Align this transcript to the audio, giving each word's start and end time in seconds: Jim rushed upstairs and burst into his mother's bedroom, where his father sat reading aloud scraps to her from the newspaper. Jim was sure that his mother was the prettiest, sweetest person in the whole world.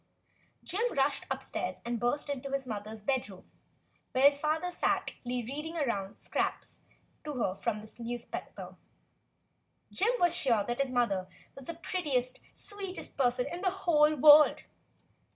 Jim 0.63 0.91
rushed 0.95 1.27
upstairs 1.29 1.75
and 1.85 1.99
burst 1.99 2.27
into 2.27 2.49
his 2.51 2.65
mother's 2.65 3.03
bedroom, 3.03 3.47
where 4.13 4.23
his 4.23 4.39
father 4.39 4.71
sat 4.71 5.11
reading 5.27 5.77
aloud 5.77 6.19
scraps 6.19 6.79
to 7.23 7.33
her 7.33 7.53
from 7.53 7.81
the 7.81 7.95
newspaper. 7.99 8.77
Jim 9.91 10.13
was 10.19 10.35
sure 10.35 10.63
that 10.63 10.79
his 10.81 10.89
mother 10.89 11.29
was 11.53 11.65
the 11.65 11.75
prettiest, 11.75 12.39
sweetest 12.55 13.15
person 13.15 13.45
in 13.53 13.61
the 13.61 13.69
whole 13.85 14.15
world. 14.15 14.63